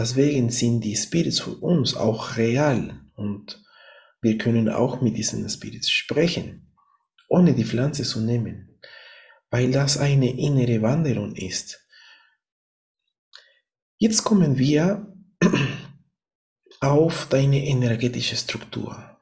[0.00, 3.62] Deswegen sind die Spirits für uns auch real und
[4.22, 6.74] wir können auch mit diesen Spirits sprechen,
[7.28, 8.80] ohne die Pflanze zu nehmen,
[9.50, 11.86] weil das eine innere Wanderung ist.
[13.98, 15.14] Jetzt kommen wir
[16.80, 19.18] auf deine energetische Struktur.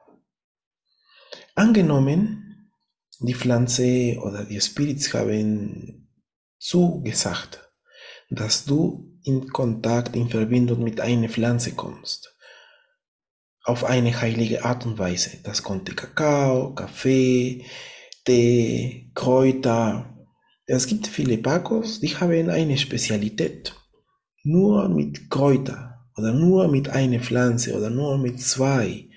[1.55, 2.71] Angenommen,
[3.19, 6.09] die Pflanze oder die Spirits haben
[6.57, 7.69] zugesagt,
[8.29, 12.35] dass du in Kontakt, in Verbindung mit einer Pflanze kommst.
[13.63, 15.37] Auf eine heilige Art und Weise.
[15.43, 17.65] Das konnte Kakao, Kaffee,
[18.25, 20.15] Tee, Kräuter.
[20.65, 23.75] Es gibt viele Pacos, die haben eine Spezialität.
[24.43, 29.09] Nur mit Kräuter oder nur mit einer Pflanze oder nur mit zwei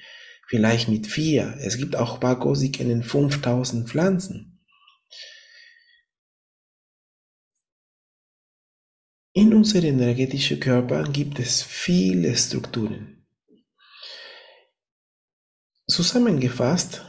[0.53, 1.55] vielleicht mit vier.
[1.61, 4.52] Es gibt auch Pacos, die kennen 5000 Pflanzen.
[9.35, 13.25] In unserem energetischen Körper gibt es viele Strukturen.
[15.87, 17.03] Zusammengefasst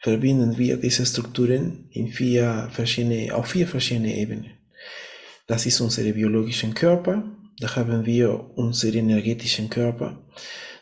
[0.00, 4.58] verbinden wir diese Strukturen in vier verschiedene, auf vier verschiedene Ebenen.
[5.46, 7.22] Das ist unser biologischer Körper,
[7.60, 10.26] da haben wir unseren energetischen Körper,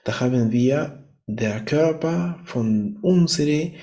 [0.04, 3.74] da haben wir der Körper von unserem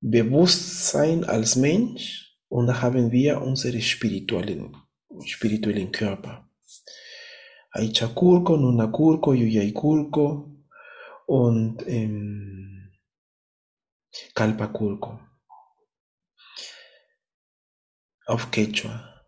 [0.00, 4.74] Bewusstsein als Mensch und da haben wir unsere spirituellen,
[5.24, 6.48] spirituellen Körper.
[7.72, 10.50] Aichakurko, Nunakurko, Yuyaikurko
[11.26, 12.92] und ähm,
[14.34, 15.20] Kalpakurko.
[18.26, 19.24] Auf Quechua.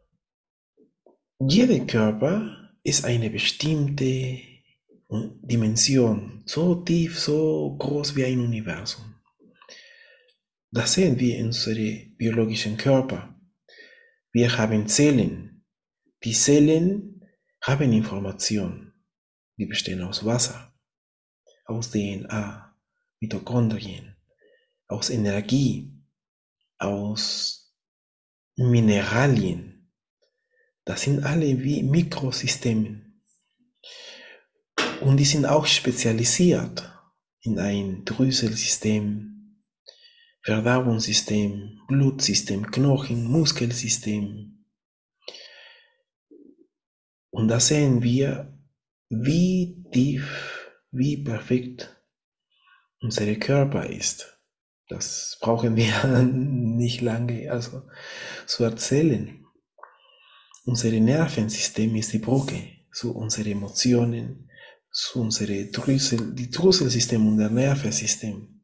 [1.41, 4.39] Jeder Körper ist eine bestimmte
[5.11, 9.15] Dimension, so tief, so groß wie ein Universum.
[10.71, 13.35] Das sehen wir in unserem biologischen Körper.
[14.33, 15.54] Wir haben Zellen.
[16.25, 17.23] Die Zellen
[17.61, 18.95] haben Informationen.
[19.59, 20.75] Die bestehen aus Wasser,
[21.67, 22.75] aus DNA,
[23.21, 24.17] Mitochondrien,
[24.89, 25.93] aus Energie,
[26.79, 27.77] aus
[28.57, 29.93] Mineralien.
[30.87, 33.03] Das sind alle wie Mikrosysteme.
[35.03, 36.91] Und die sind auch spezialisiert
[37.43, 39.61] in ein Drüselsystem,
[40.43, 44.54] Verdauungssystem, Blutsystem, Knochen, Muskelsystem.
[47.35, 48.57] Und da sehen wir,
[49.09, 52.01] wie tief, wie perfekt
[53.01, 54.39] unser Körper ist.
[54.89, 57.83] Das brauchen wir nicht lange also
[58.47, 59.45] zu erzählen.
[60.65, 64.49] Unser Nervensystem ist die Brücke zu unseren Emotionen,
[64.93, 68.63] zu unsere Drüsel, die Drüsselsystem und der Nervensystem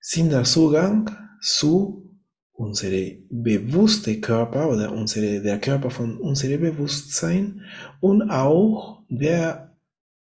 [0.00, 2.11] sind der Zugang zu
[2.52, 7.64] unserem bewussten Körper oder unsere, der Körper von unserem Bewusstsein
[8.00, 9.76] und auch der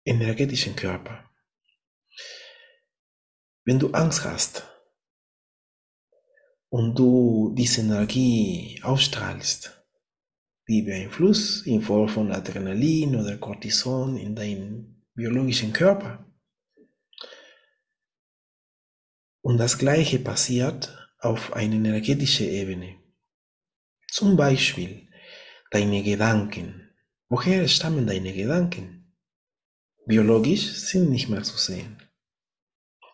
[0.05, 1.25] energetischen Körper.
[3.65, 4.65] Wenn du Angst hast
[6.69, 9.83] und du diese Energie ausstrahlst,
[10.69, 16.25] die beeinflusst in Form von Adrenalin oder Cortison in deinem biologischen Körper.
[19.43, 22.97] Und das Gleiche passiert auf einer energetischen Ebene.
[24.09, 25.09] Zum Beispiel
[25.71, 26.91] deine Gedanken.
[27.29, 29.17] Woher stammen deine Gedanken?
[30.07, 31.97] Biologisch sind nicht mehr zu sehen.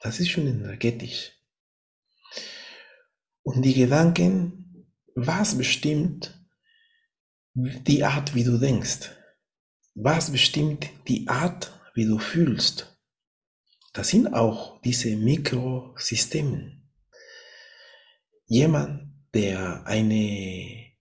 [0.02, 1.32] Das ist schon energetisch.
[3.42, 6.36] Und die Gedanken, was bestimmt
[7.54, 9.10] die Art, wie du denkst.
[9.94, 12.96] Was bestimmt die Art, wie du fühlst?
[13.92, 16.79] Das sind auch diese Mikrosysteme.
[18.52, 20.92] Jemand, der eine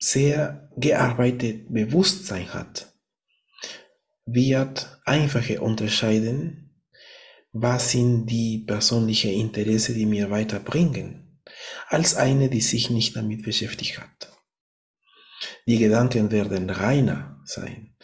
[0.00, 2.92] sehr gearbeitet Bewusstsein hat,
[4.24, 6.82] wird einfacher unterscheiden,
[7.52, 11.40] was sind die persönlichen Interessen, die mir weiterbringen
[11.86, 14.36] als eine, die sich nicht damit beschäftigt hat.
[15.68, 17.94] Die Gedanken werden reiner sein,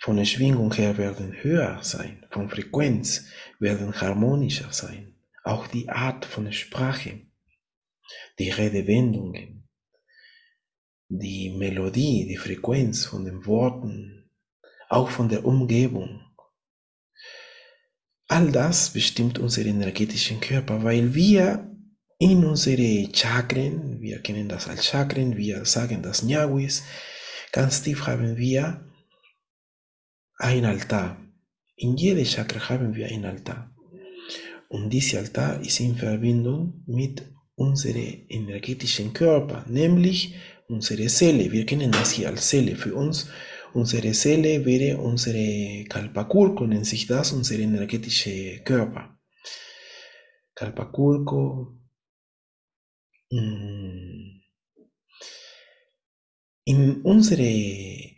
[0.00, 3.26] von der Schwingung her werden höher sein, von Frequenz
[3.60, 5.14] werden harmonischer sein,
[5.48, 7.22] auch die Art von Sprache,
[8.38, 9.68] die Redewendungen,
[11.08, 14.30] die Melodie, die Frequenz von den Worten,
[14.88, 16.20] auch von der Umgebung.
[18.28, 21.64] All das bestimmt unseren energetischen Körper, weil wir
[22.18, 26.82] in unsere Chakren, wir kennen das als Chakren, wir sagen das Nyawis,
[27.52, 28.84] ganz tief haben wir
[30.36, 31.16] ein Altar.
[31.76, 33.77] In jedem Chakra haben wir ein Altar.
[34.68, 37.22] Und dieser Altar ist in Verbindung mit
[37.54, 40.34] unserem energetischen Körper, nämlich
[40.68, 41.50] unsere Seele.
[41.50, 42.76] Wir kennen das hier als Seele.
[42.76, 43.28] Für uns,
[43.74, 49.18] Unsere Seele wäre unsere Kalpakurko, nennt sich das, unser energetischer Körper.
[50.54, 51.78] Kalpakurko.
[53.30, 54.40] Mm.
[56.64, 57.44] In unserem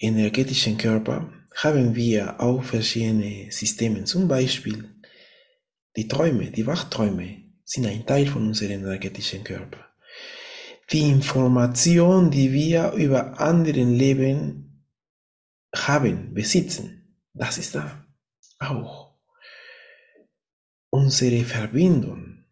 [0.00, 4.04] energetischen Körper haben wir auch verschiedene Systeme.
[4.04, 4.88] Zum Beispiel
[5.96, 9.86] die Träume, die Wachträume sind ein Teil von unserem energetischen Körper.
[10.90, 14.86] Die Information, die wir über anderen Leben
[15.74, 18.04] haben, besitzen, das ist da
[18.58, 19.14] auch.
[20.90, 22.44] Unsere Verbindung,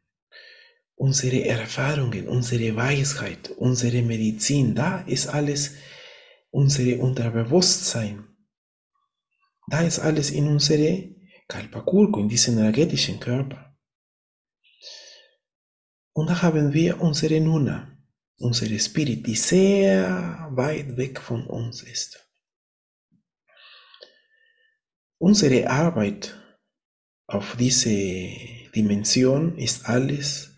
[0.95, 5.75] unsere Erfahrungen, unsere Weisheit, unsere Medizin, da ist alles
[6.51, 8.25] unser Unterbewusstsein.
[9.69, 11.18] Da ist alles in unsere
[11.49, 13.75] Kalpakulko, in diesem energetischen Körper.
[16.13, 17.97] Und da haben wir unsere Nuna,
[18.39, 22.29] unsere Spirit, die sehr weit weg von uns ist.
[25.21, 26.39] Unsere Arbeit
[27.27, 27.91] auf diese
[28.75, 30.55] Dimension ist alles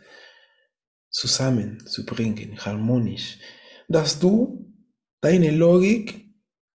[1.10, 3.38] zusammenzubringen, harmonisch,
[3.88, 4.74] dass du
[5.20, 6.34] deine Logik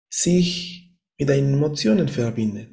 [0.09, 2.72] sich mit deinen Emotionen verbindet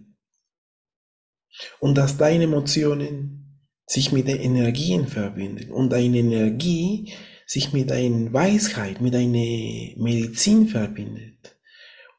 [1.80, 3.40] und dass deine Emotionen
[3.86, 7.14] sich mit den Energien verbinden und deine Energie
[7.46, 11.58] sich mit deiner Weisheit, mit deiner Medizin verbindet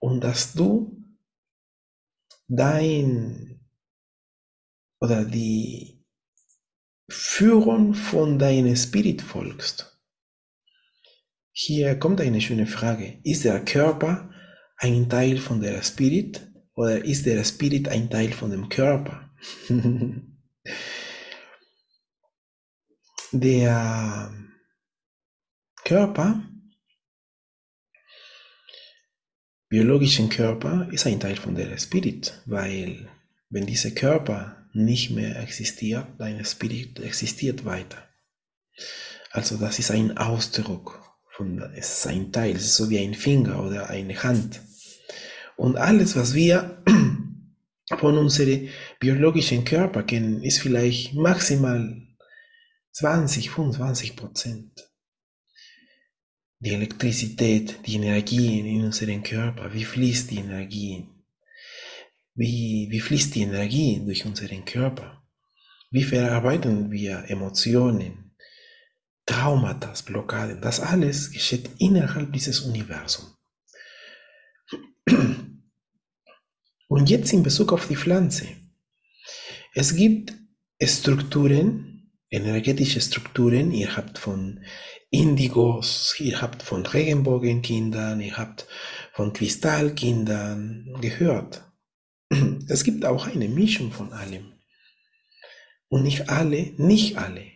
[0.01, 1.01] und dass du
[2.49, 3.61] dein
[5.01, 6.05] oder die
[7.09, 9.99] Führung von deinem Spirit folgst.
[11.53, 13.21] Hier kommt eine schöne Frage.
[13.23, 14.31] Ist der Körper
[14.77, 19.30] ein Teil von der Spirit oder ist der Spirit ein Teil von dem Körper?
[23.33, 24.33] der
[25.85, 26.43] Körper,
[29.69, 33.09] biologischen Körper, ist ein Teil von der Spirit, weil
[33.49, 38.09] wenn dieser Körper nicht mehr existiert, dein Spirit existiert weiter.
[39.31, 41.01] Also das ist ein Ausdruck
[41.31, 44.61] von, es ist ein Teil, es ist so wie ein Finger oder eine Hand.
[45.57, 46.83] Und alles, was wir
[47.99, 52.01] von unserem biologischen Körper kennen, ist vielleicht maximal
[52.93, 54.91] 20, 25 Prozent
[56.61, 61.09] die Elektrizität, die Energien in unserem Körper, wie fließt die Energie?
[62.35, 65.23] Wie, wie fließt die Energie durch unseren Körper?
[65.91, 68.37] Wie verarbeiten wir Emotionen,
[69.25, 70.61] Traumata, Blockaden?
[70.61, 73.35] Das alles geschieht innerhalb dieses Universums.
[76.91, 78.49] Und jetzt in Bezug auf die Pflanze.
[79.75, 80.33] Es gibt
[80.83, 84.65] Strukturen, energetische Strukturen, ihr habt von
[85.09, 88.67] Indigos, ihr habt von Regenbogenkindern, ihr habt
[89.13, 91.63] von Kristallkindern gehört.
[92.69, 94.53] Es gibt auch eine Mischung von allem.
[95.89, 97.47] Und nicht alle, nicht alle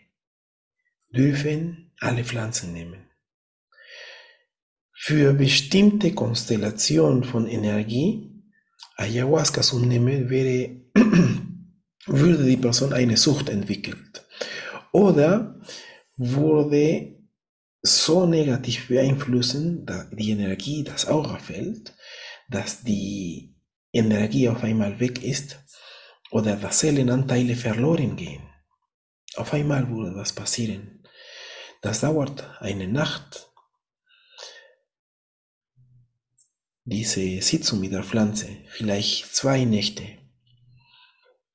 [1.09, 3.11] dürfen alle Pflanzen nehmen.
[4.93, 8.34] Für bestimmte Konstellationen von Energie,
[8.97, 10.77] Ayahuasca zu nehmen, wäre,
[12.07, 14.25] würde die Person eine Sucht entwickelt.
[14.93, 15.61] Oder
[16.17, 17.17] wurde
[17.83, 21.95] so negativ beeinflussen, die Energie, das Aurafeld,
[22.49, 23.55] dass die
[23.93, 25.59] Energie auf einmal weg ist
[26.31, 28.43] oder dass Zellenanteile verloren gehen.
[29.37, 31.03] Auf einmal würde das passieren.
[31.83, 33.53] Das dauert eine Nacht.
[36.87, 40.05] Diese Sitzung mit der Pflanze, vielleicht zwei Nächte.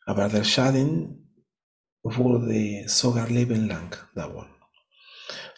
[0.06, 1.46] Aber der Schaden
[2.02, 4.50] würde sogar lebenlang dauern.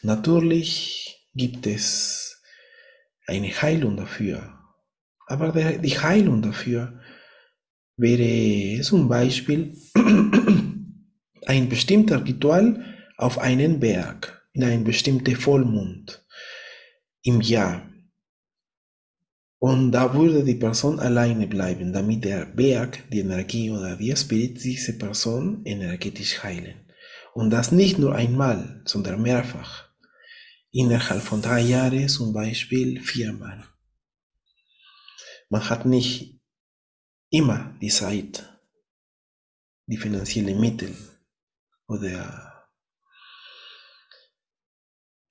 [0.01, 2.41] Natürlich gibt es
[3.27, 4.59] eine Heilung dafür,
[5.27, 6.99] aber die Heilung dafür
[7.95, 9.77] wäre zum Beispiel
[11.45, 12.83] ein bestimmter Ritual
[13.17, 16.25] auf einen Berg, in einen bestimmten Vollmond
[17.23, 17.90] im Jahr.
[19.63, 24.63] Und da würde die Person alleine bleiben, damit der Berg, die Energie oder die Spirit
[24.63, 26.91] diese Person energetisch heilen.
[27.35, 29.87] Und das nicht nur einmal, sondern mehrfach
[30.71, 33.63] innerhalb von drei Jahren zum Beispiel viermal.
[35.49, 36.41] Man hat nicht
[37.29, 38.49] immer die Zeit,
[39.85, 40.95] die finanziellen Mittel
[41.87, 42.67] oder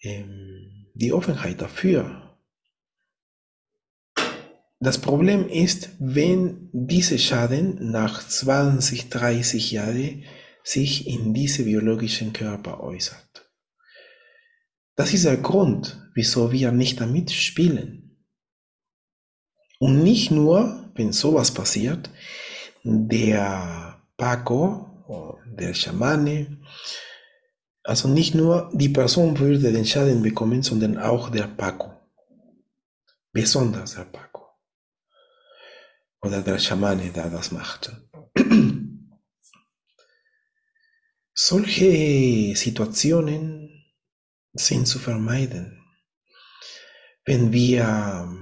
[0.02, 2.29] ähm, die Offenheit dafür.
[4.82, 10.24] Das Problem ist, wenn diese Schaden nach 20, 30 Jahren
[10.64, 13.50] sich in diese biologischen Körper äußert.
[14.96, 18.24] Das ist der Grund, wieso wir nicht damit spielen.
[19.78, 22.10] Und nicht nur, wenn sowas passiert,
[22.82, 26.58] der Paco, der Schamane,
[27.82, 31.92] also nicht nur die Person würde den Schaden bekommen, sondern auch der Paco.
[33.32, 34.29] Besonders der Paco.
[36.22, 37.92] Oder der Schamane, der das macht.
[41.32, 43.86] Solche Situationen
[44.52, 45.82] sind zu vermeiden,
[47.24, 48.36] wenn wir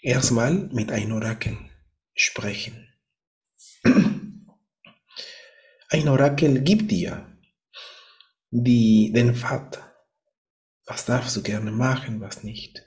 [0.00, 1.56] erstmal mit einem Orakel
[2.14, 2.88] sprechen.
[5.88, 7.38] Ein Orakel gibt dir
[8.50, 9.82] die, den Pfad.
[10.84, 12.85] Was darfst du gerne machen, was nicht.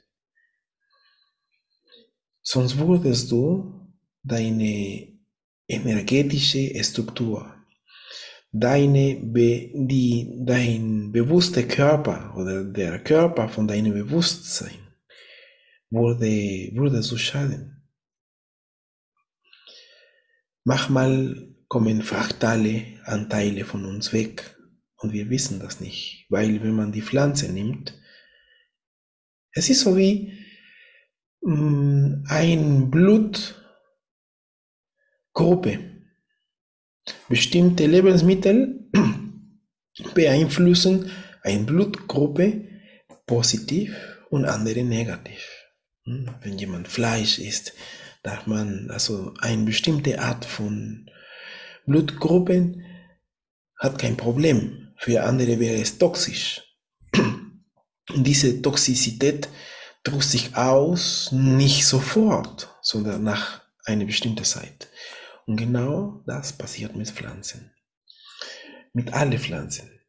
[2.51, 5.08] Sonst würdest du deine
[5.68, 7.53] energetische Struktur
[8.51, 14.79] deine Be die, dein bewusster Körper oder der Körper von deinem Bewusstsein
[15.91, 17.84] wurde, würde so schaden.
[20.63, 24.58] Manchmal kommen fraktale Anteile von uns weg
[24.98, 27.94] und wir wissen das nicht, weil wenn man die Pflanze nimmt,
[29.51, 30.38] es ist so wie
[31.41, 33.55] ein Blutgruppe
[37.27, 38.89] Bestimmte Lebensmittel
[40.13, 41.12] beeinflussen
[41.43, 42.67] eine Blutgruppe
[43.25, 43.96] positiv
[44.29, 45.48] und andere negativ.
[46.05, 47.74] Hm, wenn jemand Fleisch isst,
[48.24, 51.10] darf man also eine bestimmte Art von
[51.86, 52.86] Blutgruppen
[53.77, 54.93] hat kein Problem.
[54.98, 56.62] Für andere wäre es toxisch.
[57.15, 59.48] Und diese Toxizität
[60.03, 64.89] drückt sich aus nicht sofort, sondern nach einer bestimmten Zeit.
[65.46, 67.72] Und genau das passiert mit Pflanzen.
[68.94, 70.00] Mit allen Pflanzen.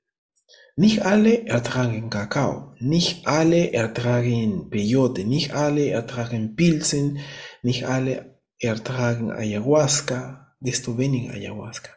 [0.76, 7.18] Nicht alle ertragen Kakao, nicht alle ertragen Peyote, nicht alle ertragen Pilzen,
[7.62, 11.90] nicht alle ertragen Ayahuasca, desto weniger Ayahuasca.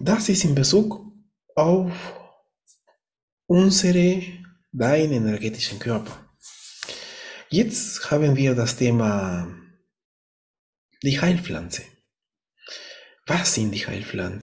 [0.00, 1.04] Das ist in Bezug
[1.54, 1.92] auf
[3.46, 4.22] unsere,
[4.78, 6.16] deinen energetischen Körper.
[7.50, 9.48] Jetzt haben wir das Thema
[11.02, 11.82] die Heilpflanze.
[13.26, 14.36] Was sind die Heilpflanzen?